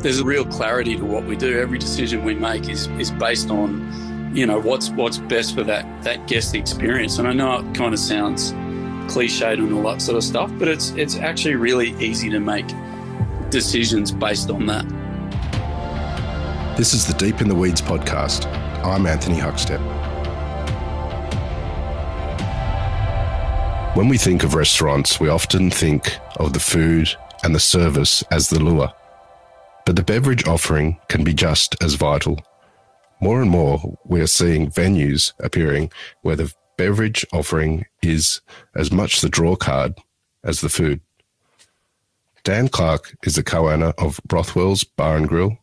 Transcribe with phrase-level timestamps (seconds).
[0.00, 1.58] there's a real clarity to what we do.
[1.58, 6.02] Every decision we make is is based on, you know, what's what's best for that
[6.02, 7.18] that guest experience.
[7.18, 8.52] And I know it kind of sounds
[9.12, 12.66] cliched and all that sort of stuff, but it's it's actually really easy to make
[13.50, 14.86] decisions based on that.
[16.76, 18.46] This is the Deep in the Weeds podcast.
[18.84, 19.80] I'm Anthony Huckstep.
[23.96, 27.08] When we think of restaurants, we often think of the food
[27.42, 28.92] and the service as the lure.
[29.86, 32.40] But the beverage offering can be just as vital.
[33.20, 35.90] More and more, we are seeing venues appearing
[36.20, 38.42] where the beverage offering is
[38.74, 39.94] as much the draw card
[40.44, 41.00] as the food.
[42.44, 45.58] Dan Clark is the co-owner of Rothwell's Bar and Grill,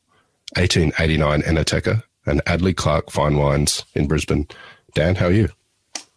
[0.56, 4.48] 1889 Enoteca, and Adley Clark Fine Wines in Brisbane.
[4.96, 5.50] Dan, how are you?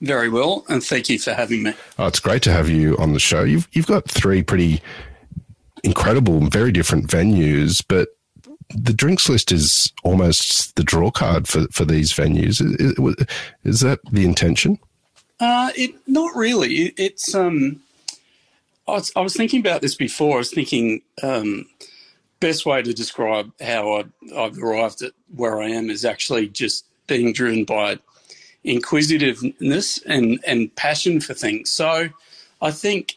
[0.00, 1.74] Very well, and thank you for having me.
[1.98, 3.42] Oh, it's great to have you on the show.
[3.42, 4.82] You've you've got three pretty
[5.86, 8.08] incredible, very different venues, but
[8.70, 12.60] the drinks list is almost the draw card for, for these venues.
[12.60, 13.26] Is,
[13.64, 14.78] is that the intention?
[15.38, 16.74] Uh, it not really.
[16.74, 17.80] It, it's um,
[18.88, 20.34] I was, I was thinking about this before.
[20.34, 21.66] I was thinking um,
[22.40, 24.04] best way to describe how I,
[24.36, 27.98] I've arrived at where I am is actually just being driven by
[28.64, 31.70] inquisitiveness and and passion for things.
[31.70, 32.08] So
[32.60, 33.16] I think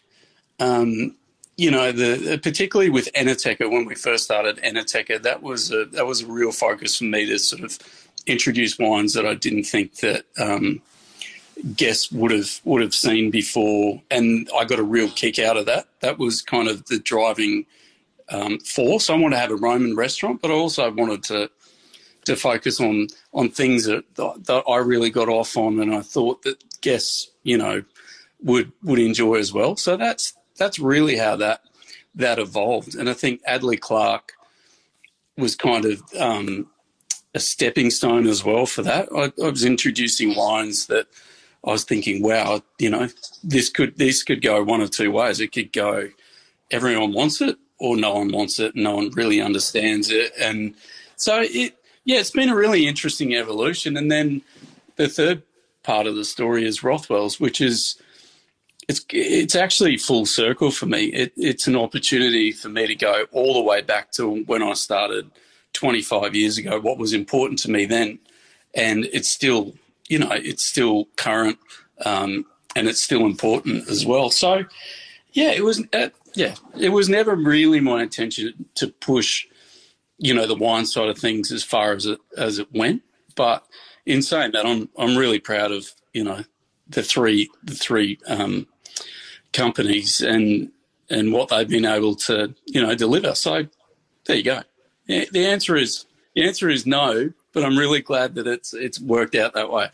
[0.59, 1.15] um,
[1.59, 6.05] you know the particularly with Enoteca when we first started Enoteca that was a that
[6.05, 7.77] was a real focus for me to sort of
[8.25, 10.81] introduce wines that I didn't think that um,
[11.75, 15.65] guests would have would have seen before, and I got a real kick out of
[15.65, 15.87] that.
[15.99, 17.65] That was kind of the driving
[18.29, 19.09] um, force.
[19.09, 21.49] I wanted to have a Roman restaurant, but I also wanted to
[22.25, 26.43] to focus on on things that that I really got off on, and I thought
[26.43, 27.83] that guests, you know,
[28.43, 29.75] would would enjoy as well.
[29.75, 31.61] So that's that's really how that
[32.15, 34.33] that evolved, and I think Adley Clark
[35.37, 36.67] was kind of um,
[37.33, 39.07] a stepping stone as well for that.
[39.15, 41.07] I, I, was introducing wines that
[41.65, 43.07] I was thinking, wow, you know,
[43.43, 45.39] this could this could go one of two ways.
[45.39, 46.09] It could go,
[46.71, 50.75] everyone wants it, or no one wants it, no one really understands it, and
[51.15, 51.75] so it
[52.05, 53.95] yeah, it's been a really interesting evolution.
[53.95, 54.41] And then
[54.95, 55.43] the third
[55.83, 58.01] part of the story is Rothwell's, which is
[58.89, 61.05] it's it's actually full circle for me.
[61.05, 64.73] It, it's an opportunity for me to go all the way back to when I
[64.73, 65.29] started
[65.73, 66.79] 25 years ago.
[66.79, 68.17] What was important to me then,
[68.73, 69.75] and it's still
[70.09, 71.59] you know it's still current
[72.03, 72.45] um,
[72.75, 74.31] and it's still important as well.
[74.31, 74.65] So
[75.33, 79.45] yeah, it was uh, yeah it was never really my intention to push
[80.17, 83.03] you know the wine side of things as far as it as it went.
[83.35, 83.63] But
[84.07, 86.43] in saying that, I'm I'm really proud of you know
[86.87, 88.65] the three the three um,
[89.53, 90.71] companies and
[91.09, 93.35] and what they've been able to you know deliver.
[93.35, 93.67] So
[94.25, 94.61] there you go.
[95.07, 96.05] The answer is
[96.35, 99.89] the answer is no, but I'm really glad that it's it's worked out that way.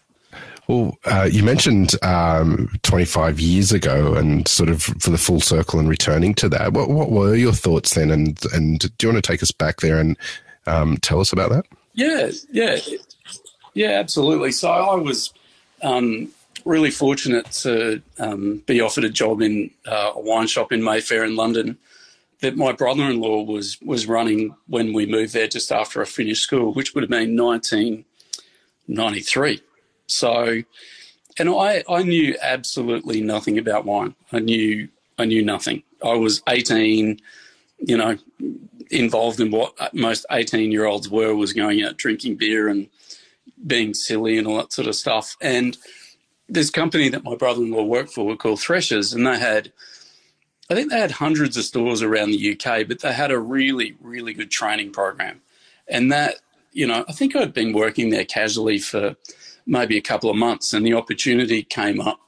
[0.68, 5.80] Well, uh, you mentioned um, 25 years ago and sort of for the full circle
[5.80, 6.74] and returning to that.
[6.74, 8.10] What, what were your thoughts then?
[8.10, 10.18] And, and do you want to take us back there and
[10.66, 11.68] um, tell us about that?
[11.94, 12.80] Yeah, yeah,
[13.76, 14.52] yeah, absolutely.
[14.52, 15.32] So I was
[15.84, 16.30] um,
[16.66, 21.24] really fortunate to um, be offered a job in uh, a wine shop in Mayfair
[21.24, 21.78] in London
[22.42, 26.74] that my brother-in-law was was running when we moved there just after I finished school,
[26.74, 29.62] which would have been 1993.
[30.08, 30.62] So,
[31.40, 34.14] and I, I knew absolutely nothing about wine.
[34.32, 35.84] I knew, I knew nothing.
[36.04, 37.20] I was 18,
[37.80, 38.18] you know,
[38.92, 42.88] involved in what most 18 year olds were, was going out drinking beer and
[43.66, 45.36] being silly and all that sort of stuff.
[45.42, 45.78] And
[46.48, 49.72] this company that my brother-in-law worked for were called Threshers, and they had,
[50.70, 53.96] I think they had hundreds of stores around the UK, but they had a really,
[54.00, 55.42] really good training program.
[55.88, 56.36] And that,
[56.72, 59.16] you know, I think I'd been working there casually for
[59.66, 62.20] maybe a couple of months, and the opportunity came up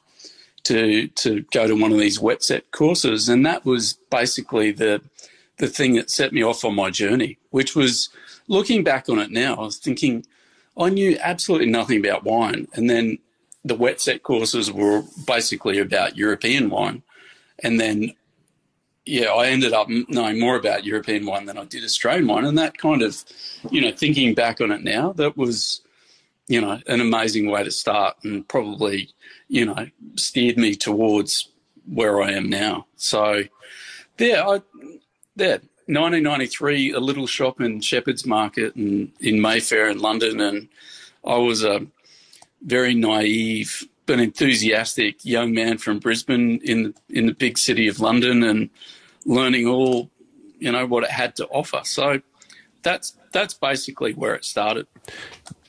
[0.64, 5.02] to to go to one of these WSET courses, and that was basically the
[5.58, 7.38] the thing that set me off on my journey.
[7.52, 8.10] Which was
[8.48, 10.26] looking back on it now, I was thinking
[10.78, 13.20] I knew absolutely nothing about wine, and then
[13.68, 17.04] the WSET courses were basically about European wine,
[17.64, 18.14] and then
[19.06, 22.58] yeah, I ended up knowing more about European wine than I did Australian wine, and
[22.58, 23.24] that kind of,
[23.72, 25.82] you know, thinking back on it now, that was
[26.48, 29.10] you know, an amazing way to start and probably,
[29.50, 31.50] you know, steered me towards
[31.86, 32.86] where I am now.
[32.96, 33.44] So,
[34.18, 34.62] there, I,
[35.36, 40.70] there, 1993, a little shop in Shepherd's Market and in Mayfair in London, and
[41.26, 41.86] I was a
[42.62, 48.42] very naive but enthusiastic young man from Brisbane in in the big city of London,
[48.42, 48.70] and
[49.26, 50.10] learning all,
[50.58, 51.82] you know, what it had to offer.
[51.84, 52.22] So,
[52.82, 54.88] that's that's basically where it started.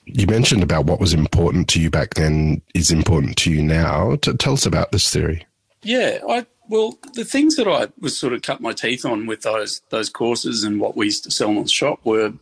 [0.07, 4.17] You mentioned about what was important to you back then is important to you now.
[4.17, 5.45] Tell us about this theory.
[5.83, 9.43] Yeah, I well, the things that I was sort of cut my teeth on with
[9.43, 12.33] those those courses and what we used to sell in the shop were,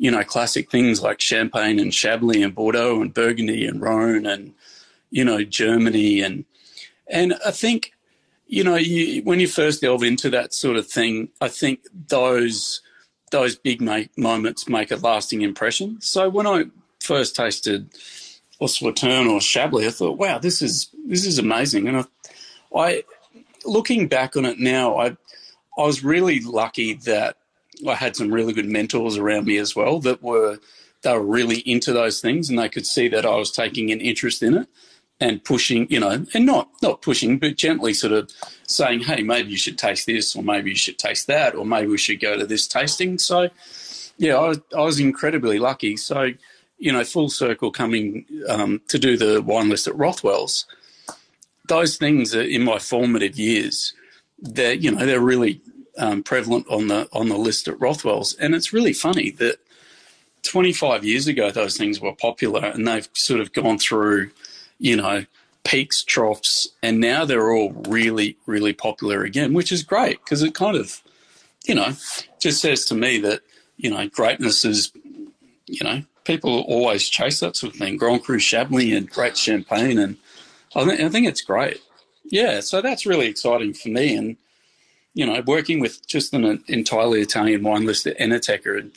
[0.00, 4.54] you know, classic things like champagne and Chablis and Bordeaux and Burgundy and Rhone and,
[5.10, 6.46] you know, Germany and
[7.06, 7.92] and I think,
[8.46, 12.80] you know, you, when you first delve into that sort of thing, I think those
[13.30, 16.00] those big make, moments make a lasting impression.
[16.00, 16.64] So when I
[17.00, 17.90] first tasted
[18.58, 21.88] or or Chablis, I thought, wow, this is this is amazing.
[21.88, 22.04] And I,
[22.74, 23.02] I
[23.66, 25.08] looking back on it now, I
[25.76, 27.36] I was really lucky that
[27.86, 30.58] I had some really good mentors around me as well that were
[31.02, 34.00] they were really into those things and they could see that I was taking an
[34.00, 34.68] interest in it
[35.18, 38.30] and pushing, you know, and not not pushing, but gently sort of
[38.66, 41.88] saying, hey, maybe you should taste this, or maybe you should taste that, or maybe
[41.88, 43.18] we should go to this tasting.
[43.18, 43.48] So,
[44.16, 45.96] yeah, I, I was incredibly lucky.
[45.96, 46.30] So,
[46.78, 50.66] you know, full circle coming um, to do the wine list at Rothwell's
[51.70, 53.94] those things are in my formative years.
[54.38, 55.62] They're you know they're really
[55.98, 59.58] um, prevalent on the on the list at Rothwell's, and it's really funny that
[60.42, 64.30] 25 years ago those things were popular, and they've sort of gone through
[64.78, 65.24] you know
[65.64, 70.54] peaks, troughs, and now they're all really really popular again, which is great because it
[70.54, 71.02] kind of
[71.66, 71.92] you know
[72.40, 73.40] just says to me that
[73.76, 74.92] you know greatness is
[75.66, 77.96] you know people always chase that sort of thing.
[77.96, 80.16] Grand Cru Chablis and great champagne and
[80.74, 81.80] I think, I think it's great.
[82.24, 84.14] Yeah, so that's really exciting for me.
[84.14, 84.36] And,
[85.14, 88.90] you know, working with just an entirely Italian wine list at Enoteca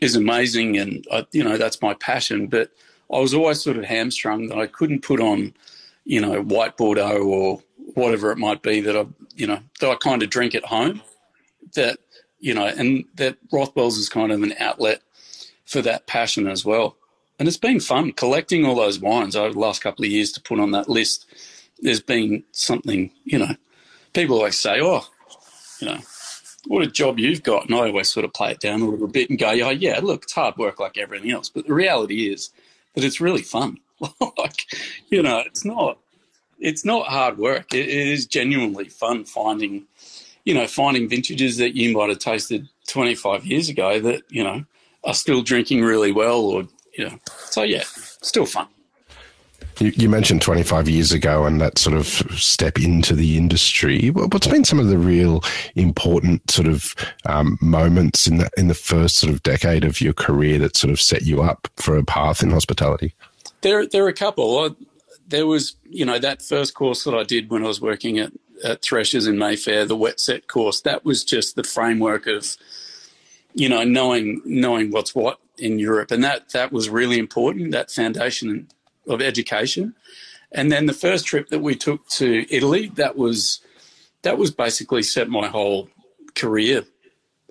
[0.00, 0.78] is amazing.
[0.78, 2.46] And, I, you know, that's my passion.
[2.46, 2.70] But
[3.12, 5.54] I was always sort of hamstrung that I couldn't put on,
[6.04, 7.62] you know, white Bordeaux or
[7.94, 11.02] whatever it might be that I, you know, that I kind of drink at home.
[11.74, 11.98] That,
[12.40, 15.02] you know, and that Rothwell's is kind of an outlet
[15.66, 16.96] for that passion as well
[17.40, 20.42] and it's been fun collecting all those wines over the last couple of years to
[20.42, 21.24] put on that list.
[21.78, 23.56] There's been something, you know,
[24.12, 25.06] people always say, "Oh,
[25.80, 25.98] you know,
[26.66, 29.06] what a job you've got," and I always sort of play it down a little
[29.06, 32.32] bit and go, "Yeah, yeah, look, it's hard work like everything else, but the reality
[32.32, 32.50] is
[32.94, 33.78] that it's really fun.
[34.38, 34.66] like,
[35.08, 35.98] you know, it's not."
[36.62, 37.72] It's not hard work.
[37.72, 39.86] It, it is genuinely fun finding,
[40.44, 44.66] you know, finding vintages that you might have tasted 25 years ago that, you know,
[45.04, 47.18] are still drinking really well or you know.
[47.46, 47.84] So yeah,
[48.22, 48.68] still fun.
[49.80, 54.08] You, mentioned 25 years ago and that sort of step into the industry.
[54.10, 55.42] What's been some of the real
[55.74, 56.94] important sort of
[57.24, 60.90] um, moments in the in the first sort of decade of your career that sort
[60.90, 63.14] of set you up for a path in hospitality?
[63.62, 64.76] There, there are a couple.
[65.26, 68.32] There was, you know, that first course that I did when I was working at,
[68.62, 70.82] at Threshers in Mayfair, the WSET course.
[70.82, 72.56] That was just the framework of,
[73.54, 77.70] you know, knowing knowing what's what in Europe, and that that was really important.
[77.70, 78.68] That foundation
[79.06, 79.94] of education,
[80.52, 83.60] and then the first trip that we took to Italy, that was
[84.22, 85.88] that was basically set my whole
[86.34, 86.84] career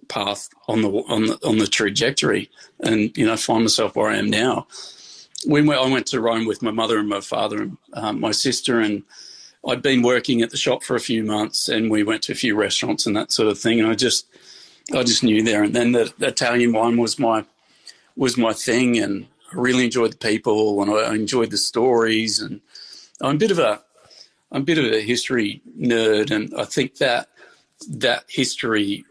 [0.08, 2.50] path on the on the on the trajectory,
[2.82, 4.68] and you know find myself where I am now.
[5.48, 8.80] We I went to Rome with my mother and my father and um, my sister,
[8.80, 9.04] and
[9.66, 12.36] I'd been working at the shop for a few months, and we went to a
[12.36, 13.80] few restaurants and that sort of thing.
[13.80, 14.28] And I just
[14.94, 17.46] I just knew there, and then the, the Italian wine was my
[18.18, 22.62] was my thing, and I really enjoyed the people, and I enjoyed the stories, and
[23.22, 23.82] I'm a bit of a
[24.52, 27.30] I'm a bit of a history nerd, and I think that
[27.88, 29.06] that history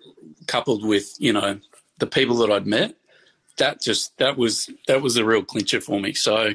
[0.47, 1.61] coupled with you know
[1.99, 2.95] the people that I'd met,
[3.57, 6.14] that just that was that was a real clincher for me.
[6.14, 6.54] So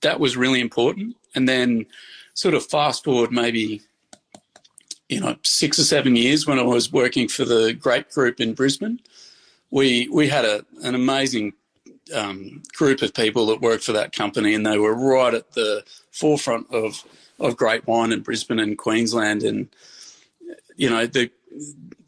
[0.00, 1.16] that was really important.
[1.34, 1.86] And then
[2.34, 3.82] sort of fast forward maybe
[5.08, 8.54] you know six or seven years when I was working for the Grape Group in
[8.54, 9.00] Brisbane,
[9.70, 11.52] we we had a an amazing
[12.14, 15.84] um, group of people that worked for that company, and they were right at the
[16.10, 17.04] forefront of
[17.38, 19.42] of great wine in Brisbane and Queensland.
[19.42, 19.68] And
[20.76, 21.30] you know, the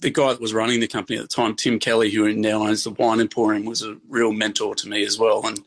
[0.01, 2.85] the guy that was running the company at the time, Tim Kelly, who now owns
[2.85, 5.47] the Wine Emporium, was a real mentor to me as well.
[5.47, 5.61] And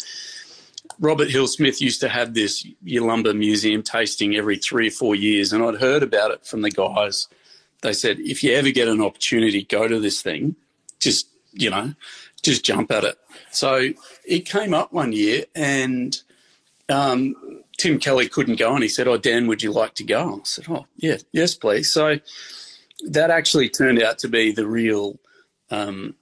[1.00, 5.51] Robert Hill Smith used to have this Yalumba Museum tasting every three or four years,
[5.51, 7.27] and I'd heard about it from the guys.
[7.82, 10.56] They said, if you ever get an opportunity, go to this thing.
[11.00, 11.94] Just you know,
[12.46, 13.18] just jump at it.
[13.52, 13.90] So
[14.25, 16.18] it came up one year, and
[16.90, 17.36] um,
[17.78, 20.44] Tim Kelly couldn't go, and he said, "Oh, Dan, would you like to go?" I
[20.44, 22.20] said, "Oh, yeah, yes, please." So
[23.08, 25.20] that actually turned out to be the real,
[25.72, 26.16] um,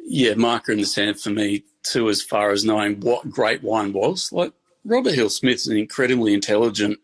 [0.00, 3.92] yeah, marker in the sand for me too, as far as knowing what great wine
[3.92, 4.32] was.
[4.32, 4.52] Like
[4.84, 6.98] Robert Hill Smith's an incredibly intelligent,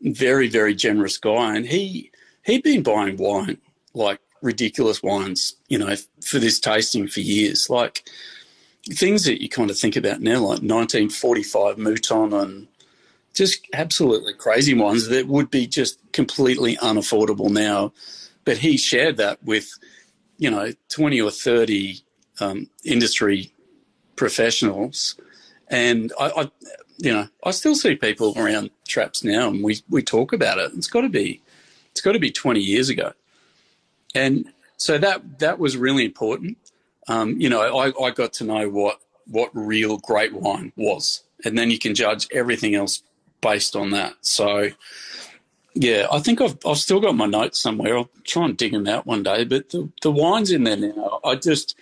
[0.00, 2.10] very very generous guy, and he
[2.44, 3.58] he'd been buying wine
[3.94, 7.70] like ridiculous wines, you know, for this tasting for years.
[7.70, 8.04] Like
[8.90, 12.68] things that you kind of think about now, like 1945 Mouton and
[13.32, 17.92] just absolutely crazy ones that would be just completely unaffordable now.
[18.44, 19.78] But he shared that with,
[20.36, 22.00] you know, 20 or 30
[22.40, 23.52] um, industry
[24.16, 25.16] professionals.
[25.68, 26.50] And I, I,
[26.98, 30.72] you know, I still see people around traps now and we, we talk about it.
[30.76, 31.40] It's got to be,
[31.92, 33.12] it's got to be 20 years ago.
[34.14, 36.58] And so that, that was really important.
[37.08, 41.22] Um, you know, I, I got to know what, what real great wine was.
[41.44, 43.02] And then you can judge everything else
[43.40, 44.14] based on that.
[44.20, 44.70] So,
[45.74, 47.96] yeah, I think I've I've still got my notes somewhere.
[47.96, 49.44] I'll try and dig them out one day.
[49.44, 51.76] But the the wines in there now, I just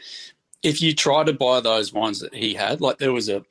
[0.62, 3.44] if you try to buy those wines that he had, like there was a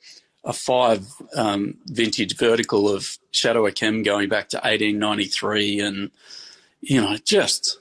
[0.44, 6.10] a five um, vintage vertical of Chateau Yquem going back to 1893, and
[6.80, 7.79] you know just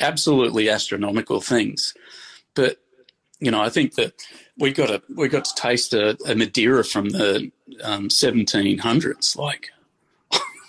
[0.00, 1.94] absolutely astronomical things.
[2.54, 2.78] But
[3.40, 4.14] you know, I think that
[4.58, 7.50] we got a we got to taste a, a Madeira from the
[7.82, 9.36] um, 1700s.
[9.36, 9.70] Like,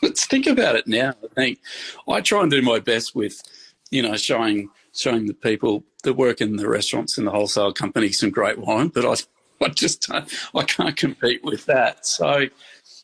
[0.01, 1.13] let's think about it now.
[1.23, 1.59] I think
[2.07, 3.41] I try and do my best with,
[3.89, 8.11] you know, showing showing the people that work in the restaurants and the wholesale company
[8.11, 9.15] some great wine, but I
[9.65, 12.05] I just I can't compete with that.
[12.05, 12.45] So,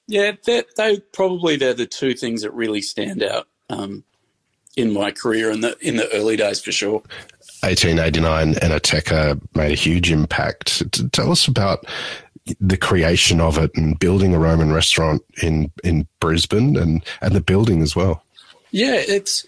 [0.07, 4.03] yeah, they probably they're the two things that really stand out um,
[4.75, 7.01] in my career in the in the early days for sure.
[7.61, 10.83] 1889 Enoteca made a huge impact.
[11.11, 11.85] Tell us about
[12.59, 17.41] the creation of it and building a Roman restaurant in in Brisbane and and the
[17.41, 18.23] building as well.
[18.71, 19.45] Yeah, it's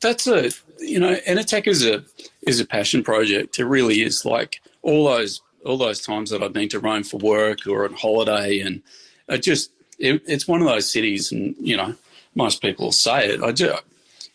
[0.00, 2.02] that's a you know Enoteca is a
[2.42, 3.58] is a passion project.
[3.58, 4.24] It really is.
[4.24, 7.94] Like all those all those times that I've been to Rome for work or on
[7.94, 8.82] holiday, and
[9.28, 11.94] it just it, it's one of those cities, and you know
[12.34, 13.42] most people say it.
[13.42, 13.84] I just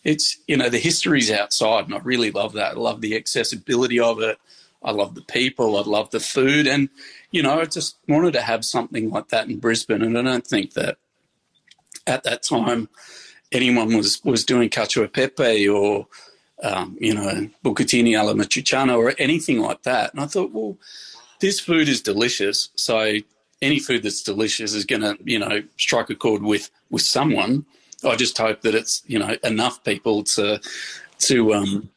[0.05, 2.73] it's you know the history's outside, and I really love that.
[2.73, 4.39] I love the accessibility of it.
[4.83, 5.77] I love the people.
[5.77, 6.89] I love the food, and
[7.31, 10.03] you know, I just wanted to have something like that in Brisbane.
[10.03, 10.97] And I don't think that
[12.07, 12.87] at that time
[13.51, 16.07] anyone was was doing cacio e pepe or
[16.63, 20.13] um, you know bucatini alla matriciana or anything like that.
[20.13, 20.77] And I thought, well,
[21.41, 23.15] this food is delicious, so
[23.61, 27.65] any food that's delicious is going to you know strike a chord with with someone.
[28.05, 30.61] I just hope that it's you know enough people to
[31.19, 31.89] to um,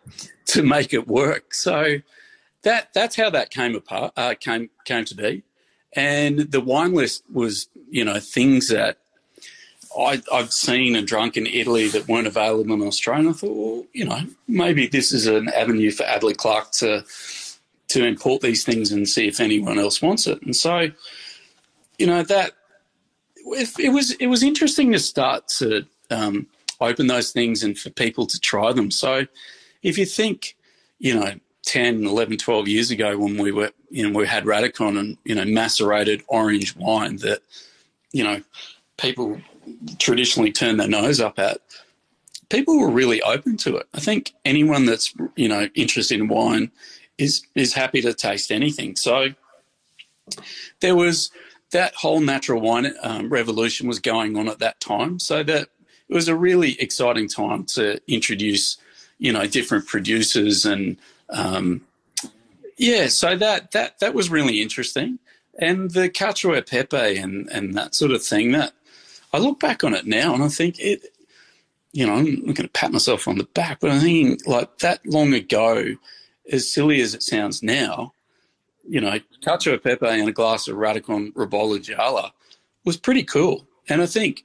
[0.47, 1.55] to make it work.
[1.55, 1.99] So
[2.63, 5.43] that that's how that came apart uh, came came to be,
[5.93, 8.99] and the wine list was you know things that
[9.97, 13.21] I, I've seen and drunk in Italy that weren't available in Australia.
[13.21, 17.05] And I thought, well, you know, maybe this is an avenue for Adley Clark to
[17.89, 20.43] to import these things and see if anyone else wants it.
[20.43, 20.89] And so,
[21.99, 22.53] you know, that
[23.37, 26.47] it was it was interesting to start to um,
[26.81, 28.91] open those things and for people to try them.
[28.91, 29.27] So
[29.83, 30.57] if you think,
[30.99, 31.35] you know,
[31.65, 35.35] 10, 11, 12 years ago when we were, you know, we had Radikon and, you
[35.35, 37.41] know, macerated orange wine that,
[38.13, 38.43] you know,
[38.97, 39.41] people
[39.99, 41.59] traditionally turn their nose up at,
[42.49, 43.87] people were really open to it.
[43.93, 46.71] I think anyone that's, you know, interested in wine
[47.19, 48.97] is, is happy to taste anything.
[48.97, 49.29] So
[50.81, 51.31] there was
[51.73, 55.19] that whole natural wine um, revolution was going on at that time.
[55.19, 55.69] So that
[56.09, 58.79] it was a really exciting time to introduce,
[59.19, 60.97] you know, different producers and
[61.31, 61.83] um,
[62.77, 63.09] yeah.
[63.09, 65.19] So that that that was really interesting,
[65.59, 68.53] and the cacio e pepe and and that sort of thing.
[68.53, 68.73] That
[69.33, 71.13] I look back on it now and I think it.
[71.93, 75.05] You know, I'm going to pat myself on the back, but I'm thinking like that
[75.07, 75.97] long ago,
[76.53, 78.13] as silly as it sounds now,
[78.87, 82.31] you know, cacio e pepe and a glass of Radikon Ribolla Gialla
[82.85, 83.67] was pretty cool.
[83.89, 84.45] And I think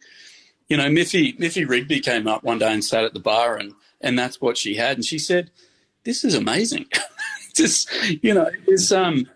[0.74, 3.76] you know, Myffy Myffy Rigby came up one day and sat at the bar, and
[4.02, 5.52] and that's what she had, and she said,
[6.04, 6.88] "This is amazing."
[7.54, 7.92] Just
[8.24, 9.28] you know, is um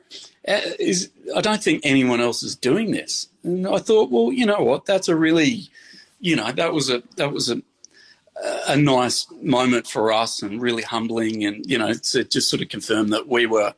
[0.44, 4.64] is I don't think anyone else is doing this, and I thought, well, you know
[4.64, 5.70] what, that's a really,
[6.20, 7.62] you know, that was a that was a
[8.68, 12.70] a nice moment for us and really humbling, and you know, to just sort of
[12.70, 13.76] confirm that we were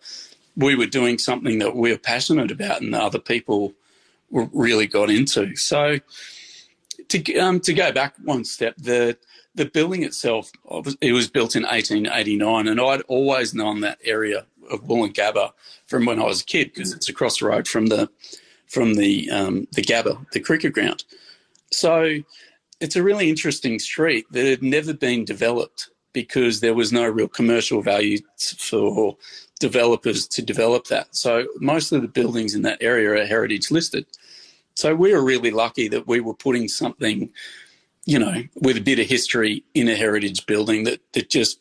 [0.56, 3.74] we were doing something that we were passionate about, and other people
[4.32, 5.58] really got into.
[5.58, 6.00] So
[7.10, 9.18] to um, to go back one step, the
[9.56, 10.52] the building itself,
[11.02, 15.52] it was built in 1889, and I'd always known that area of Woolloongabba
[15.88, 18.10] from when I was a kid because it's across the road from the
[18.68, 21.04] from the um, the Gabba, the cricket ground.
[21.72, 22.20] So
[22.80, 27.28] it's a really interesting street that had never been developed because there was no real
[27.28, 28.20] commercial value
[28.58, 29.18] for
[29.60, 31.16] developers to develop that.
[31.16, 34.06] So most of the buildings in that area are heritage listed.
[34.80, 37.30] So we were really lucky that we were putting something,
[38.06, 41.60] you know, with a bit of history in a heritage building that, that just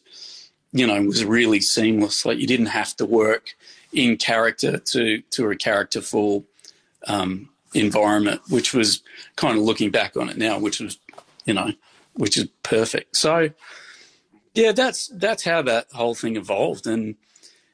[0.72, 2.24] you know, was really seamless.
[2.24, 3.56] Like you didn't have to work
[3.92, 6.44] in character to to a characterful
[7.06, 9.02] um, environment, which was
[9.36, 10.98] kind of looking back on it now, which was,
[11.46, 11.72] you know,
[12.14, 13.16] which is perfect.
[13.16, 13.50] So,
[14.54, 17.16] yeah, that's that's how that whole thing evolved, and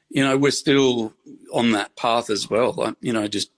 [0.09, 1.13] you know, we're still
[1.51, 2.95] on that path as well.
[3.01, 3.51] You know, just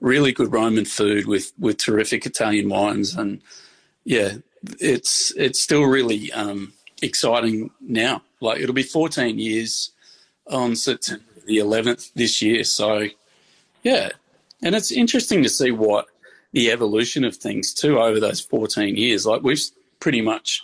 [0.00, 3.40] really good Roman food with with terrific Italian wines, and
[4.04, 4.34] yeah,
[4.80, 8.22] it's it's still really um, exciting now.
[8.40, 9.90] Like it'll be 14 years
[10.46, 12.62] on September the 11th this year.
[12.62, 13.06] So
[13.82, 14.10] yeah,
[14.62, 16.06] and it's interesting to see what
[16.52, 19.26] the evolution of things too over those 14 years.
[19.26, 19.62] Like we've
[20.00, 20.62] pretty much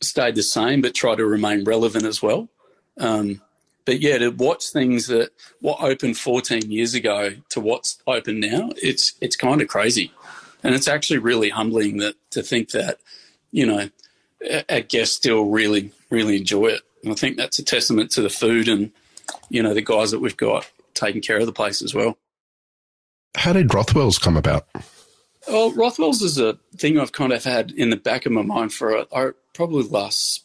[0.00, 2.48] stayed the same, but try to remain relevant as well.
[2.98, 3.40] Um,
[3.84, 8.70] but yeah, to watch things that what opened 14 years ago to what's open now,
[8.76, 10.12] it's it's kind of crazy,
[10.62, 12.98] and it's actually really humbling that to think that,
[13.50, 13.88] you know,
[14.68, 16.82] our guests still really really enjoy it.
[17.02, 18.92] And I think that's a testament to the food and,
[19.48, 22.16] you know, the guys that we've got taking care of the place as well.
[23.34, 24.66] How did Rothwell's come about?
[25.48, 28.72] Well, Rothwell's is a thing I've kind of had in the back of my mind
[28.72, 30.44] for a, a, probably last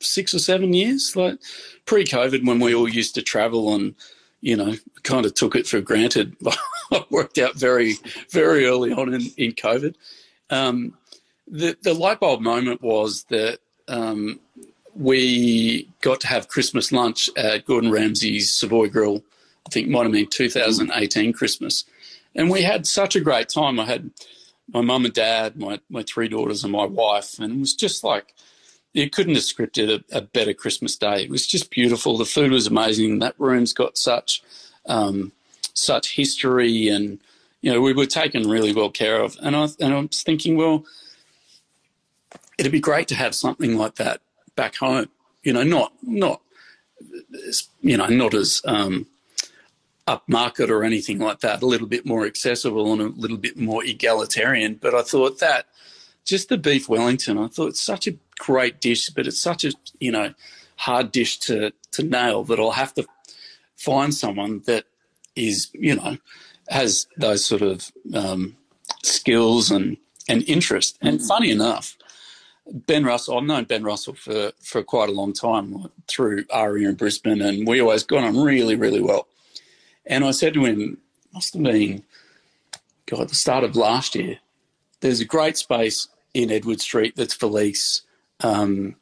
[0.00, 1.14] six or seven years.
[1.16, 1.38] Like
[1.86, 3.94] pre-COVID, when we all used to travel and
[4.40, 6.36] you know kind of took it for granted.
[6.92, 7.94] I worked out very
[8.30, 9.94] very early on in in COVID.
[10.50, 10.94] Um,
[11.46, 14.40] the the light bulb moment was that um,
[14.94, 19.22] we got to have Christmas lunch at Gordon Ramsay's Savoy Grill.
[19.66, 21.84] I think might have been 2018 Christmas,
[22.34, 23.78] and we had such a great time.
[23.78, 24.10] I had
[24.72, 28.02] my mum and dad, my my three daughters, and my wife, and it was just
[28.02, 28.34] like
[28.92, 31.22] you couldn't have scripted a, a, better Christmas day.
[31.22, 32.18] It was just beautiful.
[32.18, 33.20] The food was amazing.
[33.20, 34.42] That room's got such
[34.86, 35.32] um,
[35.74, 37.18] such history, and
[37.60, 39.36] you know we were taken really well care of.
[39.42, 40.84] And I and I was thinking, well,
[42.58, 44.20] it'd be great to have something like that
[44.56, 45.08] back home.
[45.42, 46.40] You know, not not
[47.80, 49.06] you know not as um,
[50.08, 51.62] upmarket or anything like that.
[51.62, 54.74] A little bit more accessible and a little bit more egalitarian.
[54.74, 55.66] But I thought that
[56.24, 59.72] just the beef Wellington, I thought it's such a great dish, but it's such a
[60.00, 60.34] you know
[60.76, 63.06] hard dish to to nail that I'll have to
[63.76, 64.84] find someone that
[65.36, 66.16] is you know
[66.68, 68.56] has those sort of um,
[69.02, 69.96] skills and
[70.28, 70.98] and interest.
[71.02, 71.96] And funny enough,
[72.66, 76.94] Ben Russell, I've known Ben Russell for for quite a long time through ARIA in
[76.94, 79.28] Brisbane, and we always got on really really well.
[80.06, 80.98] And I said to him,
[81.32, 82.02] must have been,
[83.06, 84.38] God, the start of last year.
[85.00, 88.02] There's a great space in Edward Street that's for lease.
[88.42, 88.96] Um,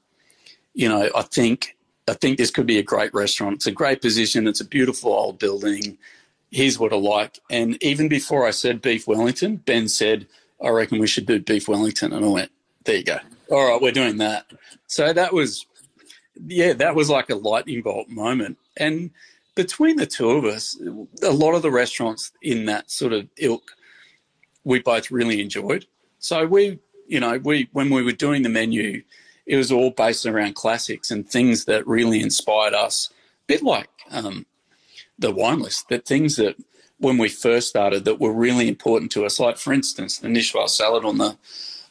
[0.75, 1.77] you know, I think
[2.09, 3.57] I think this could be a great restaurant.
[3.57, 4.47] It's a great position.
[4.47, 5.99] It's a beautiful old building.
[6.51, 7.39] Here's what I like.
[7.51, 10.27] And even before I said beef Wellington, Ben said,
[10.63, 12.51] "I reckon we should do beef Wellington." And I went,
[12.85, 13.19] "There you go.
[13.51, 14.47] All right, we're doing that."
[14.87, 15.67] So that was,
[16.47, 18.57] yeah, that was like a lightning bolt moment.
[18.77, 19.11] And
[19.55, 20.81] between the two of us,
[21.23, 23.73] a lot of the restaurants in that sort of ilk,
[24.65, 25.87] we both really enjoyed.
[26.21, 29.03] So we you know, we when we were doing the menu,
[29.49, 33.09] it was all based around classics and things that really inspired us.
[33.11, 33.15] A
[33.47, 34.47] bit like um,
[35.19, 36.57] the wine list, that things that
[36.99, 39.41] when we first started that were really important to us.
[39.41, 41.37] Like for instance, the Niçoise salad on the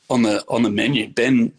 [0.09, 1.09] on the on the menu.
[1.09, 1.53] Ben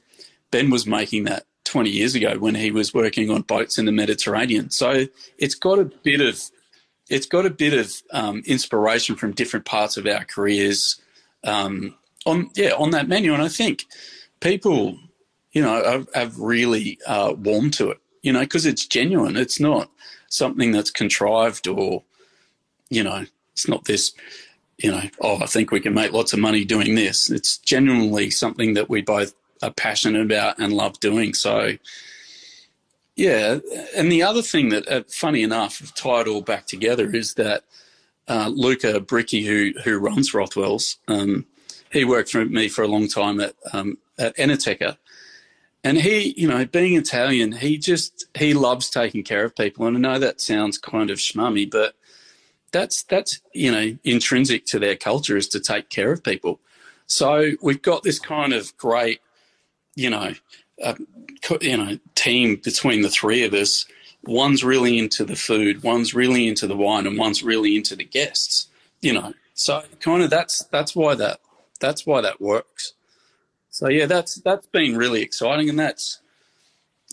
[0.50, 3.92] Ben was making that 20 years ago when he was working on boats in the
[3.92, 4.70] Mediterranean.
[4.70, 5.06] So
[5.36, 6.40] it's got a bit of
[7.08, 11.00] it's got a bit of um, inspiration from different parts of our careers.
[11.42, 13.86] Um, on yeah on that menu, and I think
[14.40, 14.98] people,
[15.52, 17.98] you know, have, have really uh, warmed to it.
[18.22, 19.36] You know, because it's genuine.
[19.36, 19.90] It's not
[20.28, 22.02] something that's contrived or,
[22.90, 24.12] you know, it's not this.
[24.76, 27.30] You know, oh, I think we can make lots of money doing this.
[27.30, 31.34] It's genuinely something that we both are passionate about and love doing.
[31.34, 31.78] So,
[33.16, 33.58] yeah.
[33.96, 37.64] And the other thing that, uh, funny enough, tie it all back together is that
[38.28, 41.46] uh, Luca Bricky, who who runs Rothwell's, um,
[41.90, 44.96] he worked for me for a long time at um, at Enoteca,
[45.88, 49.86] and he, you know, being Italian, he just he loves taking care of people.
[49.86, 51.94] And I know that sounds kind of schmummy, but
[52.72, 56.60] that's that's you know intrinsic to their culture is to take care of people.
[57.06, 59.20] So we've got this kind of great,
[59.94, 60.34] you know,
[60.84, 60.96] uh,
[61.62, 63.86] you know, team between the three of us.
[64.24, 68.04] One's really into the food, one's really into the wine, and one's really into the
[68.04, 68.68] guests.
[69.00, 71.40] You know, so kind of that's that's why that
[71.80, 72.92] that's why that works.
[73.78, 76.20] So yeah, that's that's been really exciting, and that's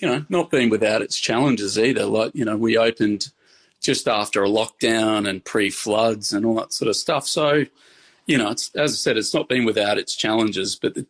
[0.01, 2.05] you know not been without its challenges either.
[2.05, 3.29] Like you know, we opened
[3.79, 7.27] just after a lockdown and pre-floods and all that sort of stuff.
[7.27, 7.65] So
[8.25, 11.05] you know, it's, as I said, it's not been without its challenges, but the,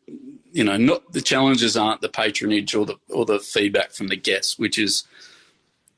[0.52, 4.18] you know, not the challenges aren't the patronage or the or the feedback from the
[4.18, 5.06] guests, which is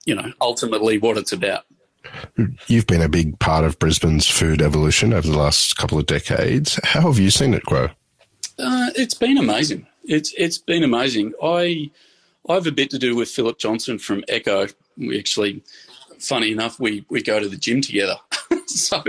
[0.05, 1.65] you know, ultimately what it's about.
[2.67, 6.79] You've been a big part of Brisbane's food evolution over the last couple of decades.
[6.83, 7.89] How have you seen it grow?
[8.59, 9.87] Uh, it's been amazing.
[10.03, 11.33] It's it's been amazing.
[11.43, 11.91] I
[12.49, 14.73] I have a bit to do with Philip Johnson from Ecco.
[14.97, 15.63] We actually,
[16.19, 18.15] funny enough, we we go to the gym together,
[18.67, 19.03] so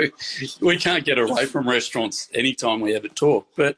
[0.61, 3.47] we can't get away from restaurants anytime we ever talk.
[3.57, 3.77] But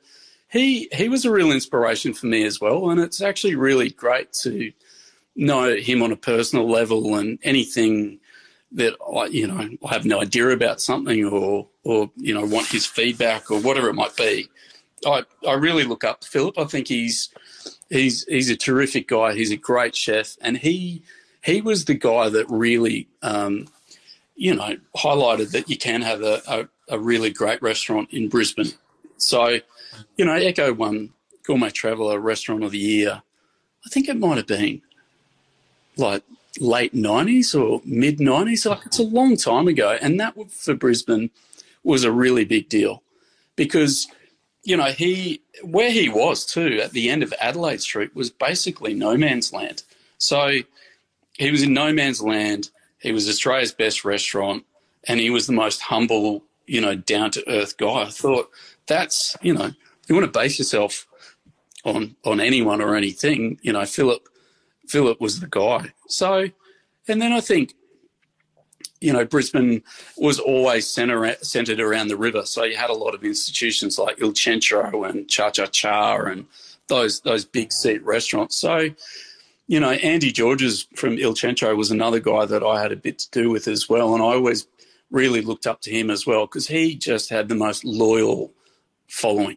[0.49, 4.33] he he was a real inspiration for me as well, and it's actually really great
[4.43, 4.73] to
[5.37, 8.19] know him on a personal level and anything
[8.73, 12.69] that I, you know, I have no idea about something or, or, you know, want
[12.69, 14.49] his feedback or whatever it might be.
[15.07, 16.59] I, I really look up Philip.
[16.59, 17.31] I think he's,
[17.89, 19.35] he's, he's a terrific guy.
[19.35, 21.03] He's a great chef and he,
[21.43, 23.69] he was the guy that really, um,
[24.37, 28.73] you know, highlighted that you can have a, a, a really great restaurant in Brisbane.
[29.17, 29.59] So,
[30.17, 31.11] you know, Ecco won
[31.45, 33.23] Gourmet Traveller Restaurant of the Year.
[33.85, 34.83] I think it might have been
[35.97, 36.23] like
[36.59, 38.69] late 90s or mid 90s.
[38.69, 39.97] Like it's a long time ago.
[40.01, 41.31] And that for Brisbane
[41.83, 43.03] was a really big deal
[43.57, 44.09] because,
[44.63, 48.95] you know, he, where he was too at the end of Adelaide Street was basically
[48.95, 49.83] no man's land.
[50.19, 50.59] So
[51.39, 52.71] he was in no man's land.
[52.99, 54.65] He was Australia's best restaurant
[55.09, 58.03] and he was the most humble, you know, down to earth guy.
[58.03, 58.51] I thought
[58.87, 59.71] that's, you know,
[60.09, 61.07] you want to base yourself
[61.85, 64.29] on on anyone or anything, you know, Philip
[64.87, 65.93] Philip was the guy.
[66.09, 66.51] So,
[67.09, 67.75] and then I think,
[69.01, 69.83] you know, Brisbane
[70.17, 72.45] was always center, centered around the river.
[72.45, 76.47] So you had a lot of institutions like Il Centro and Cha Cha Char and
[76.89, 78.57] those those big seat restaurants.
[78.57, 78.91] So,
[79.67, 83.19] you know, Andy Georges from Il Centro was another guy that I had a bit
[83.21, 84.15] to do with as well.
[84.15, 84.67] And I always
[85.11, 88.53] really looked up to him as well because he just had the most loyal
[89.09, 89.57] following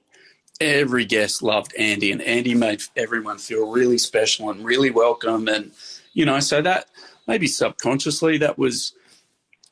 [0.62, 5.48] every guest loved Andy, and Andy made everyone feel really special and really welcome.
[5.48, 5.72] And,
[6.14, 6.88] you know, so that
[7.28, 8.94] maybe subconsciously that was,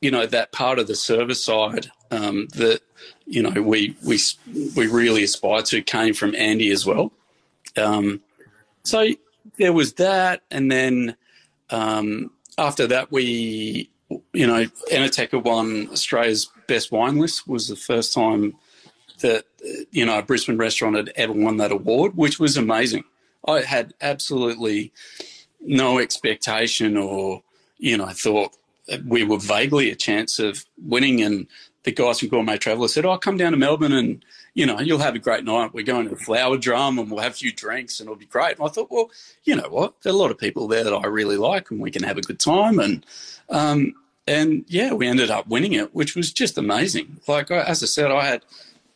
[0.02, 2.80] you know, that part of the service side um, that,
[3.24, 4.18] you know, we, we,
[4.76, 7.12] we really aspire to came from Andy as well.
[7.76, 8.20] Um,
[8.82, 9.06] so
[9.58, 10.42] there was that.
[10.50, 11.16] And then
[11.70, 13.88] um, after that, we,
[14.32, 18.54] you know, Enoteca won Australia's best wine list was the first time
[19.20, 19.44] that
[19.90, 23.04] you know a Brisbane restaurant had ever won that award, which was amazing.
[23.46, 24.92] I had absolutely
[25.60, 27.42] no expectation, or
[27.78, 28.56] you know, thought
[29.06, 31.22] we were vaguely a chance of winning.
[31.22, 31.46] And
[31.84, 34.98] the guys from Gourmet Traveller said, "Oh, come down to Melbourne and." You know, you'll
[34.98, 35.72] have a great night.
[35.72, 38.26] We're going to the Flower Drum and we'll have a few drinks and it'll be
[38.26, 38.58] great.
[38.58, 39.10] And I thought, well,
[39.44, 40.02] you know what?
[40.02, 42.18] There are a lot of people there that I really like and we can have
[42.18, 42.78] a good time.
[42.78, 43.06] And
[43.48, 43.94] um,
[44.26, 47.18] and yeah, we ended up winning it, which was just amazing.
[47.26, 48.44] Like as I said, I had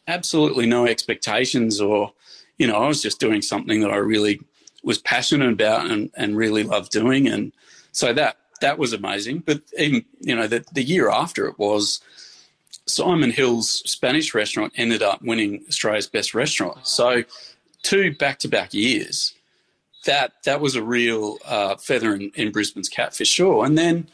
[0.06, 2.12] absolutely no expectations or,
[2.58, 4.40] you know, I was just doing something that I really
[4.82, 7.26] was passionate about and, and really loved doing.
[7.26, 7.52] And
[7.92, 9.40] so that, that was amazing.
[9.40, 12.00] But even, you know, the, the year after it was
[12.86, 16.86] Simon Hill's Spanish restaurant ended up winning Australia's best restaurant.
[16.86, 17.24] So
[17.82, 19.34] two back to back years.
[20.04, 23.64] That that was a real uh, feather in, in Brisbane's cap for sure.
[23.64, 24.08] And then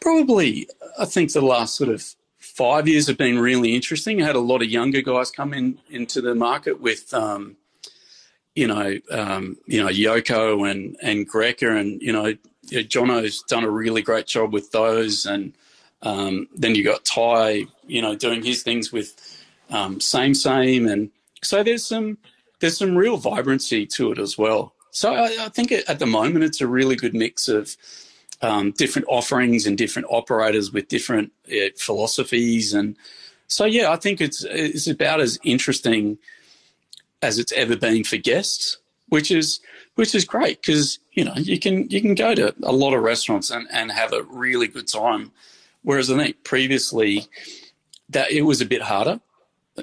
[0.00, 4.22] probably I think the last sort of five years have been really interesting.
[4.22, 7.56] I had a lot of younger guys come in into the market with, um,
[8.54, 12.34] you know, um, you know, Yoko and and Greca, and you know,
[12.70, 15.52] Jono's done a really great job with those, and
[16.02, 19.14] um, then you got Ty, you know, doing his things with
[19.70, 21.10] um, same same, and
[21.42, 22.18] so there's some
[22.60, 24.74] there's some real vibrancy to it as well.
[24.90, 27.76] So I, I think at the moment it's a really good mix of
[28.42, 32.74] um, different offerings and different operators with different uh, philosophies.
[32.74, 32.96] And
[33.46, 36.18] so, yeah, I think it's it's about as interesting
[37.22, 38.78] as it's ever been for guests,
[39.08, 39.60] which is
[39.94, 43.02] which is great because you know you can you can go to a lot of
[43.02, 45.32] restaurants and, and have a really good time.
[45.82, 47.26] Whereas I think previously
[48.10, 49.20] that it was a bit harder.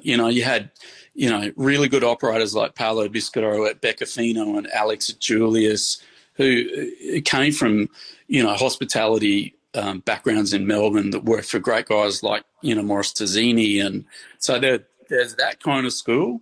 [0.02, 0.72] You know, you had
[1.14, 6.02] you know really good operators like Paolo Biscotto at Beccofino and Alex at Julius
[6.36, 6.68] who
[7.16, 7.90] uh, came from
[8.28, 12.82] you know, hospitality um, backgrounds in Melbourne that worked for great guys like, you know,
[12.82, 13.84] Maurice Terzini.
[13.84, 14.06] And
[14.40, 16.42] so there, there's that kind of school.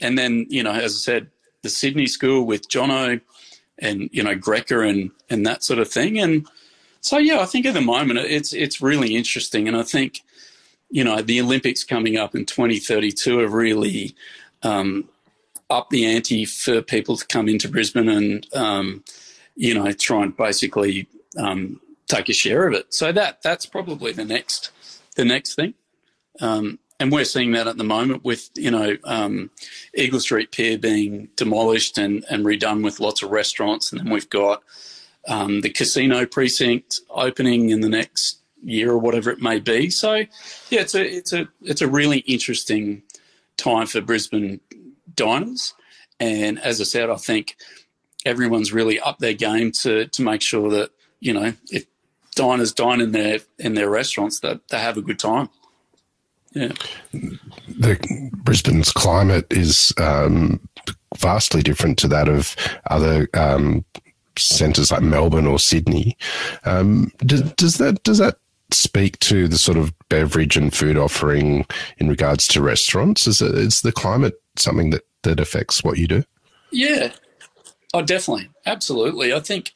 [0.00, 1.30] And then, you know, as I said,
[1.62, 3.20] the Sydney school with Jono
[3.78, 6.18] and, you know, Greca and, and that sort of thing.
[6.18, 6.46] And
[7.00, 9.68] so, yeah, I think at the moment it's, it's really interesting.
[9.68, 10.20] And I think,
[10.90, 14.14] you know, the Olympics coming up in 2032 have really
[14.62, 15.08] um,
[15.70, 19.04] up the ante for people to come into Brisbane and, um,
[19.56, 21.06] you know, try and basically
[21.38, 22.92] um, take a share of it.
[22.92, 24.70] So that that's probably the next
[25.16, 25.74] the next thing.
[26.40, 29.50] Um, and we're seeing that at the moment with you know um,
[29.94, 34.30] Eagle Street Pier being demolished and, and redone with lots of restaurants, and then we've
[34.30, 34.62] got
[35.26, 39.88] um, the casino precinct opening in the next year or whatever it may be.
[39.88, 40.14] So,
[40.68, 43.02] yeah, it's a it's a it's a really interesting
[43.56, 44.60] time for Brisbane
[45.14, 45.74] diners.
[46.20, 47.56] And as I said, I think
[48.26, 51.86] everyone's really up their game to to make sure that you know if
[52.34, 55.48] diners dine in their in their restaurants that they have a good time.
[56.52, 56.72] Yeah,
[57.12, 60.60] the Brisbane's climate is um,
[61.16, 62.56] vastly different to that of
[62.90, 63.84] other um,
[64.36, 66.16] centres like Melbourne or Sydney.
[66.64, 68.38] Um, does, does that does that
[68.72, 71.66] speak to the sort of beverage and food offering
[71.98, 73.26] in regards to restaurants?
[73.26, 76.24] Is it, is the climate something that that affects what you do?
[76.72, 77.12] Yeah,
[77.94, 79.32] oh, definitely, absolutely.
[79.32, 79.72] I think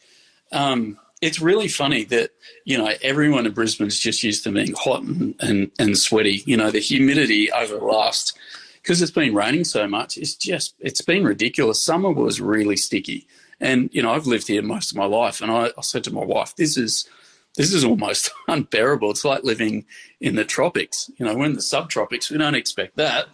[0.52, 2.32] um, it's really funny that
[2.64, 6.42] you know everyone in Brisbane's just used to being hot and, and, and sweaty.
[6.44, 8.38] You know, the humidity over the last
[8.82, 10.18] because it's been raining so much.
[10.18, 11.82] It's just it's been ridiculous.
[11.82, 13.26] Summer was really sticky,
[13.58, 16.14] and you know I've lived here most of my life, and I, I said to
[16.14, 17.08] my wife, "This is."
[17.56, 19.12] This is almost unbearable.
[19.12, 19.84] It's like living
[20.20, 21.08] in the tropics.
[21.18, 22.28] You know, we're in the subtropics.
[22.28, 23.28] We don't expect that.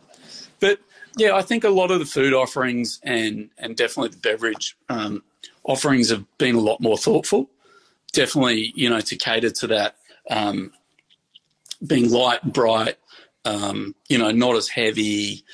[0.60, 0.78] But
[1.16, 5.22] yeah, I think a lot of the food offerings and and definitely the beverage um,
[5.64, 7.48] offerings have been a lot more thoughtful
[8.10, 9.96] definitely, you know, to cater to that
[10.30, 10.72] um,
[11.86, 12.96] being light, bright,
[13.44, 15.44] um, you know, not as heavy.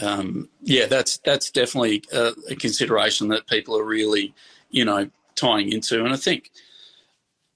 [0.00, 4.34] Um, yeah, that's that's definitely a, a, consideration that people are really,
[4.70, 6.04] you know, tying into.
[6.04, 6.50] And I think,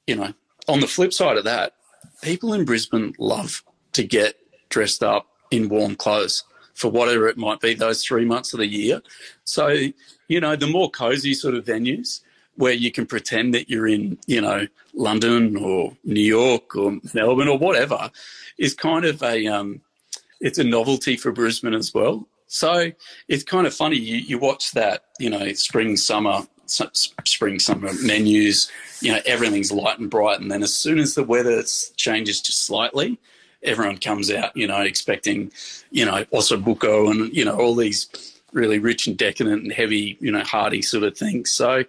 [0.06, 0.32] you know,
[0.68, 1.74] on the flip side of that,
[2.22, 3.62] people in Brisbane love
[3.92, 4.36] to get
[4.70, 8.66] dressed up in warm clothes for whatever it might be those three months of the
[8.66, 9.02] year.
[9.44, 9.76] So,
[10.28, 12.20] you know, the more cozy sort of venues,
[12.56, 17.48] where you can pretend that you're in, you know, London or New York or Melbourne
[17.48, 18.10] or whatever,
[18.58, 19.80] is kind of a um,
[20.40, 22.26] it's a novelty for Brisbane as well.
[22.46, 22.92] So
[23.28, 23.96] it's kind of funny.
[23.96, 28.70] You, you watch that, you know, spring, summer, spring, summer menus.
[29.00, 31.62] You know, everything's light and bright, and then as soon as the weather
[31.96, 33.18] changes just slightly,
[33.62, 35.50] everyone comes out, you know, expecting,
[35.90, 38.08] you know, ossobuco and you know all these
[38.52, 41.50] really rich and decadent and heavy, you know, hearty sort of things.
[41.50, 41.84] So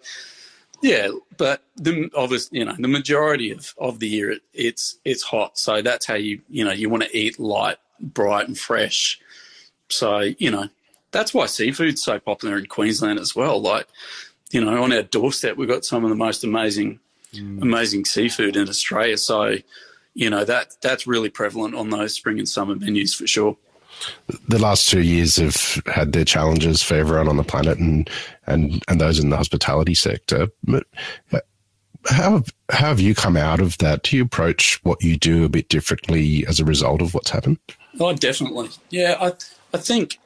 [0.83, 5.23] yeah, but the obviously, you know, the majority of, of the year it, it's it's
[5.23, 9.17] hot, so that's how you you know you want to eat light, bright, and fresh.
[9.87, 10.67] So you know
[11.11, 13.61] that's why seafood's so popular in Queensland as well.
[13.61, 13.87] Like
[14.51, 16.99] you know, on our doorstep we've got some of the most amazing
[17.33, 17.61] mm.
[17.61, 19.17] amazing seafood in Australia.
[19.17, 19.55] So
[20.13, 23.55] you know that that's really prevalent on those spring and summer menus for sure
[24.47, 28.10] the last two years have had their challenges for everyone on the planet and
[28.47, 30.47] and and those in the hospitality sector.
[30.63, 30.86] But
[31.32, 31.39] uh,
[32.06, 34.03] how how have you come out of that?
[34.03, 37.60] Do you approach what you do a bit differently as a result of what's happened?
[37.99, 38.69] Oh, definitely.
[38.89, 39.34] Yeah, I
[39.73, 40.19] I think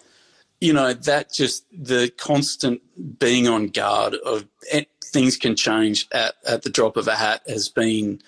[0.59, 2.81] you know that just the constant
[3.19, 7.41] being on guard of eh, things can change at at the drop of a hat
[7.47, 8.21] has been.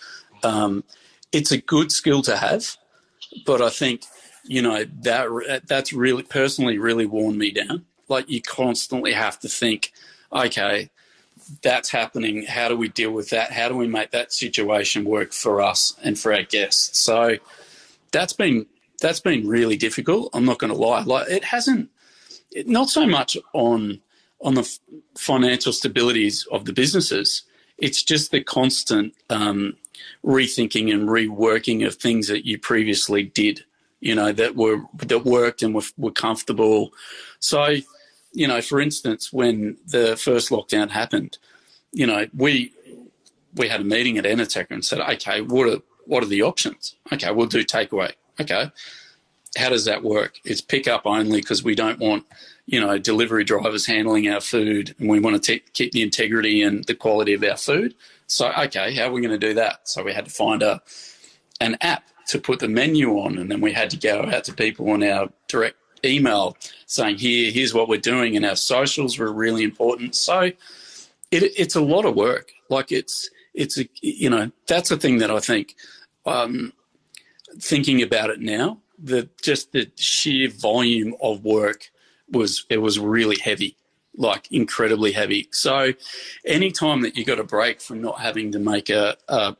[0.43, 0.83] Um,
[1.31, 2.77] it's a good skill to have,
[3.45, 4.03] but I think
[4.49, 7.85] you know that that's really personally really worn me down.
[8.07, 9.93] Like you constantly have to think,
[10.33, 10.89] okay,
[11.61, 12.47] that's happening.
[12.47, 13.51] How do we deal with that?
[13.51, 16.97] How do we make that situation work for us and for our guests?
[16.97, 17.37] So
[18.11, 18.65] that's been
[18.99, 20.31] that's been really difficult.
[20.33, 21.03] I'm not going to lie.
[21.03, 21.91] Like it hasn't,
[22.51, 24.01] it, not so much on
[24.41, 24.79] on the
[25.15, 27.43] financial stabilities of the businesses.
[27.77, 29.75] It's just the constant um,
[30.25, 33.63] rethinking and reworking of things that you previously did
[33.99, 36.93] you know, that were that worked and were, were comfortable.
[37.39, 37.75] So,
[38.31, 41.37] you know, for instance, when the first lockdown happened,
[41.91, 42.73] you know, we
[43.55, 46.95] we had a meeting at Enoteca and said, okay, what are what are the options?
[47.11, 48.13] Okay, we'll do takeaway.
[48.39, 48.71] Okay,
[49.57, 50.39] how does that work?
[50.43, 52.25] It's pick up only because we don't want
[52.65, 56.83] you know delivery drivers handling our food, and we want to keep the integrity and
[56.85, 57.95] the quality of our food.
[58.27, 59.89] So, okay, how are we going to do that?
[59.89, 60.81] So we had to find a
[61.59, 64.53] an app to put the menu on, and then we had to go out to
[64.53, 69.31] people on our direct email saying, "Here, here's what we're doing," and our socials were
[69.31, 70.15] really important.
[70.15, 70.57] So it,
[71.31, 72.51] it's a lot of work.
[72.69, 75.75] Like it's it's a you know that's a thing that I think
[76.25, 76.73] um,
[77.59, 81.89] thinking about it now, the just the sheer volume of work
[82.31, 83.75] was it was really heavy
[84.15, 85.47] like incredibly heavy.
[85.51, 85.93] So,
[86.45, 89.55] any time that you got a break from not having to make a, a,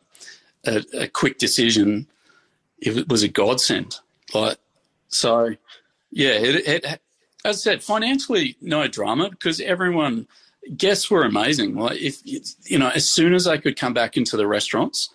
[0.65, 2.07] a, a quick decision
[2.81, 3.99] it was a godsend.
[4.33, 4.57] Like,
[5.07, 5.55] so
[6.11, 6.85] yeah, it, it,
[7.45, 10.27] as I said, financially, no drama because everyone,
[10.75, 11.75] guests were amazing.
[11.75, 15.09] Like, if you know, as soon as they could come back into the restaurants,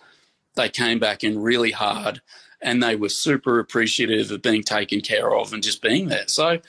[0.55, 2.21] they came back in really hard
[2.61, 6.27] and they were super appreciative of being taken care of and just being there.
[6.27, 6.59] So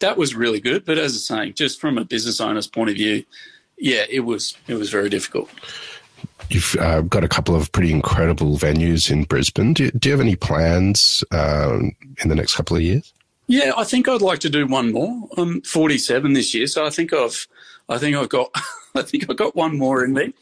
[0.00, 0.84] that was really good.
[0.84, 3.24] But as I was saying, just from a business owner's point of view,
[3.78, 5.48] yeah, it was it was very difficult.
[6.48, 9.74] You've uh, got a couple of pretty incredible venues in Brisbane.
[9.74, 13.12] Do do you have any plans um, in the next couple of years?
[13.46, 15.28] Yeah, I think I'd like to do one more.
[15.36, 17.48] I'm 47 this year, so I think I've,
[17.88, 18.50] I think I've got,
[18.94, 20.34] I think I've got one more in me.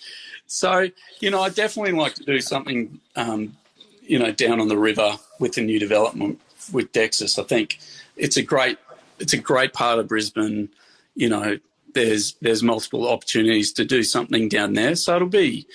[0.47, 0.89] So
[1.21, 3.57] you know, I definitely like to do something, um,
[4.03, 6.41] you know, down on the river with the new development
[6.73, 7.39] with Dexus.
[7.39, 7.79] I think
[8.17, 8.79] it's a great,
[9.19, 10.69] it's a great part of Brisbane.
[11.15, 11.59] You know,
[11.95, 14.95] there's there's multiple opportunities to do something down there.
[14.95, 15.67] So it'll be,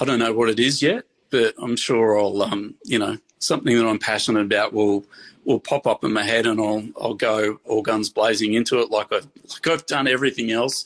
[0.00, 3.76] I don't know what it is yet, but I'm sure I'll, um, you know, something
[3.76, 5.04] that I'm passionate about will
[5.44, 8.90] will pop up in my head, and I'll I'll go all guns blazing into it,
[8.90, 10.84] like I've like I've done everything else,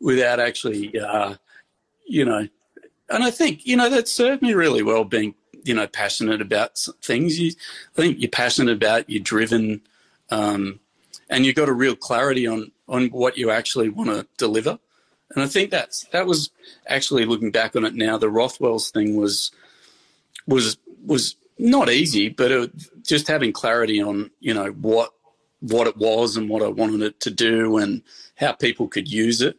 [0.00, 1.34] without actually, uh,
[2.06, 2.48] you know,
[3.08, 6.78] and I think you know that served me really well, being you know passionate about
[7.02, 7.38] things.
[7.38, 7.52] You,
[7.96, 9.82] I think you're passionate about, you're driven,
[10.30, 10.80] um,
[11.28, 14.78] and you've got a real clarity on on what you actually want to deliver.
[15.34, 16.50] And I think that's that was
[16.86, 18.16] actually looking back on it now.
[18.16, 19.50] The Rothwell's thing was
[20.46, 25.12] was was not easy, but it, just having clarity on you know what
[25.60, 28.02] what it was and what I wanted it to do and
[28.36, 29.56] how people could use it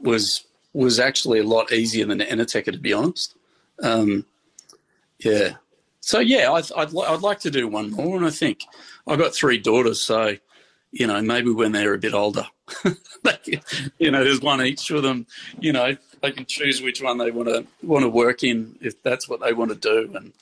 [0.00, 3.36] was was actually a lot easier than Enoteca, to be honest.
[3.82, 4.26] Um,
[5.20, 5.54] yeah.
[6.00, 8.64] So yeah, I'd, I'd, I'd like to do one more, and I think
[9.06, 10.36] I've got three daughters, so
[10.94, 12.46] you know maybe when they're a bit older,
[13.98, 15.26] you know, there's one each of them.
[15.58, 19.02] You know, they can choose which one they want to want to work in if
[19.02, 20.32] that's what they want to do, and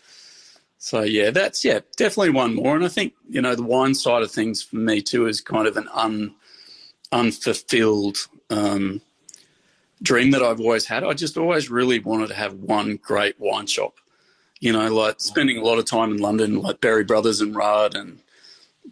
[0.79, 2.77] so yeah, that's yeah, definitely one more.
[2.77, 5.67] And I think you know the wine side of things for me too is kind
[5.67, 6.35] of an un
[7.13, 8.19] unfulfilled
[8.51, 9.01] um,
[10.03, 11.03] dream that I've always had.
[11.03, 13.95] I just always really wanted to have one great wine shop.
[14.61, 17.97] You know, like spending a lot of time in London, like Berry Brothers and Rudd
[17.97, 18.21] and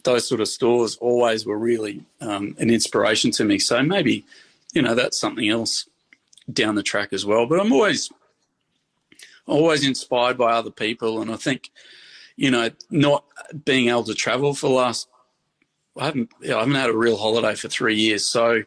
[0.04, 3.58] those sort of stores always were really um, an inspiration to me.
[3.58, 4.24] So maybe,
[4.72, 5.88] you know, that's something else
[6.52, 7.46] down the track as well.
[7.46, 8.10] But I'm always
[9.46, 11.20] always inspired by other people.
[11.20, 11.70] And I think,
[12.36, 13.24] you know, not
[13.64, 15.08] being able to travel for the last,
[15.98, 18.24] I haven't, you know, I haven't had a real holiday for three years.
[18.24, 18.62] So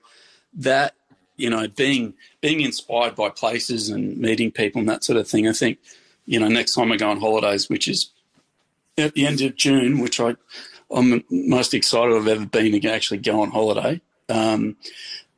[0.55, 0.95] that,
[1.37, 5.47] you know, being being inspired by places and meeting people and that sort of thing.
[5.47, 5.79] I think,
[6.25, 8.09] you know, next time I go on holidays, which is
[8.97, 10.35] at the end of June, which I
[10.93, 14.01] I'm most excited I've ever been to actually go on holiday.
[14.29, 14.77] Um,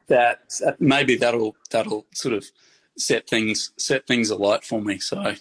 [0.08, 0.40] that
[0.80, 2.46] maybe that'll that'll sort of
[2.98, 5.00] set things set things alight for me.
[5.00, 5.36] So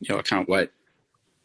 [0.00, 0.70] yeah, I can't wait.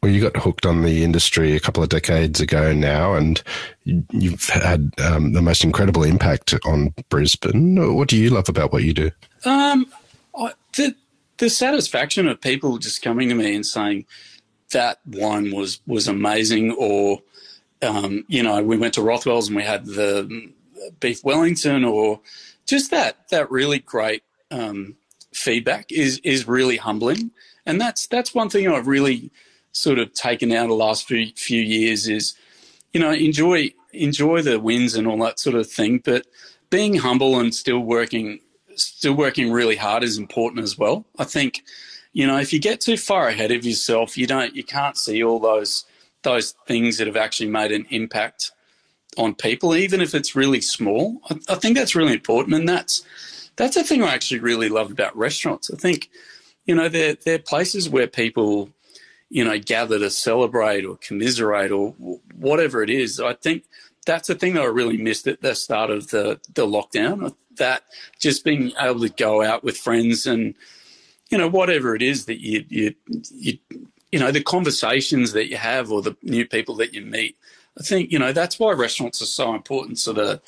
[0.02, 3.42] Well, you got hooked on the industry a couple of decades ago now, and
[3.84, 7.96] you've had um, the most incredible impact on Brisbane.
[7.96, 9.12] What do you love about what you do?
[9.44, 9.92] Um,
[10.38, 10.96] I, the
[11.38, 14.06] the satisfaction of people just coming to me and saying
[14.72, 17.22] that wine was was amazing, or
[17.82, 20.52] um, you know, we went to Rothwell's and we had the
[21.00, 22.22] beef Wellington, or
[22.66, 24.96] just that that really great um,
[25.34, 27.32] feedback is is really humbling,
[27.66, 29.32] and that's that's one thing I've really
[29.72, 32.36] sort of taken out the last few few years is,
[32.94, 36.26] you know, enjoy enjoy the wins and all that sort of thing, but
[36.70, 38.40] being humble and still working
[38.76, 41.06] still working really hard is important as well.
[41.18, 41.64] I think,
[42.14, 45.24] you know, if you get too far ahead of yourself, you don't you can't see
[45.24, 45.86] all those
[46.28, 48.52] those things that have actually made an impact
[49.18, 51.22] on people, even if it's really small.
[51.30, 52.94] I, I think that's really important, and that's
[53.56, 55.72] that's the thing I actually really love about restaurants.
[55.72, 56.10] I think,
[56.68, 58.70] you know, they're, they're places where people,
[59.30, 61.92] you know, gather to celebrate or commiserate or
[62.36, 63.20] whatever it is.
[63.20, 63.64] I think
[64.06, 67.26] that's the thing that I really missed at the start of the, the lockdown.
[67.26, 67.82] Uh, that
[68.20, 70.54] just being able to go out with friends and,
[71.32, 72.94] you know, whatever it is that you, you,
[73.34, 73.58] you,
[74.12, 77.38] you know, the conversations that you have or the new people that you meet.
[77.80, 80.42] I think, you know, that's why restaurants are so important to the,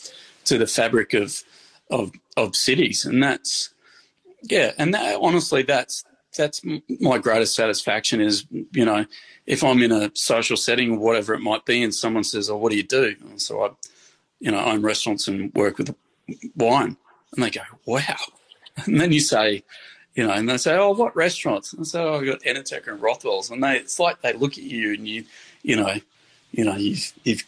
[0.45, 1.43] to the fabric of,
[1.89, 3.69] of of cities, and that's
[4.43, 6.03] yeah, and that, honestly, that's
[6.37, 6.61] that's
[6.99, 9.05] my greatest satisfaction is you know
[9.47, 12.57] if I'm in a social setting or whatever it might be, and someone says, "Oh,
[12.57, 13.69] what do you do?" And so I,
[14.39, 15.95] you know, own restaurants and work with
[16.55, 16.97] wine,
[17.33, 18.17] and they go, "Wow,"
[18.85, 19.63] and then you say.
[20.19, 23.01] You know, and they say, "Oh, what restaurants?" And so oh, I've got Enoteca and
[23.01, 25.23] Rothwell's, and they it's like they look at you and you,
[25.63, 25.95] you know,
[26.51, 27.45] you know, you've, you've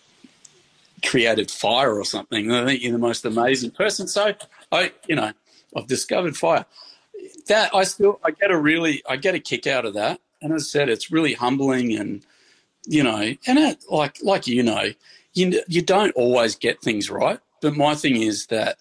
[1.03, 2.49] created fire or something.
[2.49, 4.07] I think you're the most amazing person.
[4.07, 4.35] So
[4.71, 5.33] I, you know,
[5.75, 6.63] I've discovered fire.
[7.47, 10.21] That I still, I get a really, I get a kick out of that.
[10.41, 12.25] And as I said, it's really humbling and,
[12.85, 14.93] you know, and it, like, like you know,
[15.33, 17.41] you you don't always get things right.
[17.61, 18.77] But my thing is that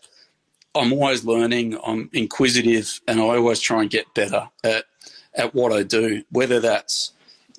[0.74, 1.78] I'm always learning.
[1.84, 4.84] I'm inquisitive, and I always try and get better at
[5.34, 7.12] at what I do, whether that's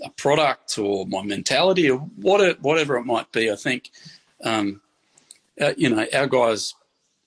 [0.04, 3.52] a product or my mentality or whatever it might be.
[3.52, 3.92] I think
[4.44, 4.82] um,
[5.60, 6.74] uh, you know, our guys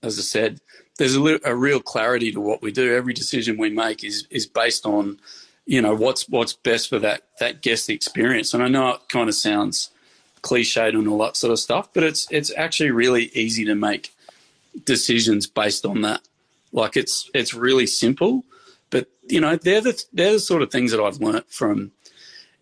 [0.05, 0.61] as I said,
[0.99, 2.95] there's a, a real clarity to what we do.
[2.95, 5.18] Every decision we make is is based on,
[5.66, 8.55] you know, what's what's best for that that guest experience.
[8.55, 9.91] And I know it kind of sounds
[10.43, 14.14] cliched and all that sort of stuff, but it's it's actually really easy to make
[14.85, 16.20] decisions based on that.
[16.72, 18.45] Like it's it's really simple,
[18.91, 21.93] but you know they're the they're the sort of things that I've learnt from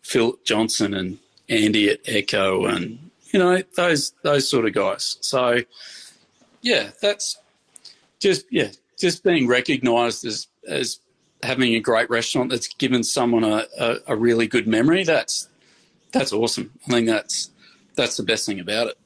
[0.02, 5.16] Phil Johnson and Andy at Ecco and you know those those sort of guys.
[5.20, 5.60] So
[6.60, 7.38] yeah, that's
[8.20, 11.00] just yeah, just being recognised as as
[11.42, 15.02] having a great restaurant that's given someone a, a, a, really good memory.
[15.02, 15.48] That's
[16.12, 16.72] that's awesome.
[16.86, 17.50] I think that's
[17.96, 18.98] that's the best thing about it.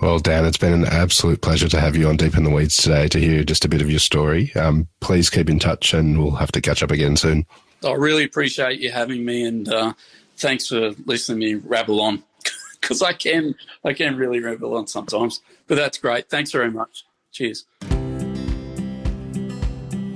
[0.00, 2.76] Well, Dan, it's been an absolute pleasure to have you on Deep in the Weeds
[2.76, 4.52] today to hear just a bit of your story.
[4.54, 7.46] Um, please keep in touch, and we'll have to catch up again soon.
[7.84, 9.92] I really appreciate you having me, and uh,
[10.36, 12.22] thanks for listening to me rabble on
[12.80, 15.40] because I can I can really rabble on sometimes.
[15.66, 16.28] But that's great.
[16.28, 17.04] Thanks very much.
[17.32, 17.64] Cheers.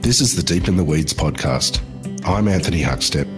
[0.02, 1.80] This is the Deep in the Weeds podcast.
[2.26, 3.37] I'm Anthony Huckstep.